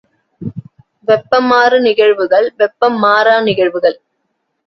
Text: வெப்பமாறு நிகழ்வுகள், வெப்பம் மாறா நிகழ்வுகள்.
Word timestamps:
வெப்பமாறு 1.07 1.77
நிகழ்வுகள், 1.81 2.47
வெப்பம் 2.57 2.97
மாறா 2.97 3.39
நிகழ்வுகள். 3.41 3.97